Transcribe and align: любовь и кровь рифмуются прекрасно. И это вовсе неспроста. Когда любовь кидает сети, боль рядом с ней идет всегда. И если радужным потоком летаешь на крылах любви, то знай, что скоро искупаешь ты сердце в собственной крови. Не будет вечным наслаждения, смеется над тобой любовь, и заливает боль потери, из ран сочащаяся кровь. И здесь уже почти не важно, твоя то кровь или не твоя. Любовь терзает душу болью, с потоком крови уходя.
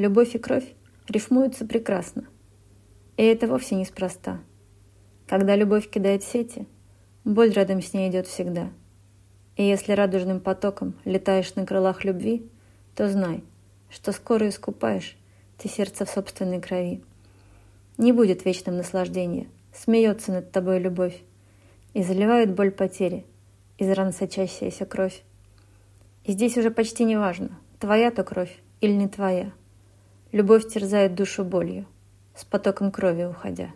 любовь 0.00 0.34
и 0.34 0.38
кровь 0.38 0.64
рифмуются 1.08 1.66
прекрасно. 1.66 2.24
И 3.18 3.22
это 3.22 3.46
вовсе 3.46 3.74
неспроста. 3.74 4.40
Когда 5.28 5.54
любовь 5.54 5.90
кидает 5.90 6.24
сети, 6.24 6.66
боль 7.24 7.50
рядом 7.50 7.82
с 7.82 7.92
ней 7.92 8.08
идет 8.08 8.26
всегда. 8.26 8.70
И 9.56 9.62
если 9.62 9.92
радужным 9.92 10.40
потоком 10.40 10.94
летаешь 11.04 11.54
на 11.54 11.66
крылах 11.66 12.04
любви, 12.04 12.48
то 12.96 13.10
знай, 13.10 13.44
что 13.90 14.12
скоро 14.12 14.48
искупаешь 14.48 15.16
ты 15.58 15.68
сердце 15.68 16.06
в 16.06 16.10
собственной 16.10 16.62
крови. 16.62 17.02
Не 17.98 18.12
будет 18.12 18.46
вечным 18.46 18.78
наслаждения, 18.78 19.48
смеется 19.74 20.32
над 20.32 20.50
тобой 20.50 20.78
любовь, 20.78 21.20
и 21.92 22.02
заливает 22.02 22.54
боль 22.54 22.70
потери, 22.70 23.26
из 23.76 23.90
ран 23.90 24.14
сочащаяся 24.14 24.86
кровь. 24.86 25.22
И 26.24 26.32
здесь 26.32 26.56
уже 26.56 26.70
почти 26.70 27.04
не 27.04 27.18
важно, 27.18 27.58
твоя 27.78 28.10
то 28.10 28.24
кровь 28.24 28.56
или 28.80 28.92
не 28.92 29.08
твоя. 29.08 29.52
Любовь 30.32 30.68
терзает 30.68 31.16
душу 31.16 31.44
болью, 31.44 31.86
с 32.36 32.44
потоком 32.44 32.92
крови 32.92 33.24
уходя. 33.24 33.72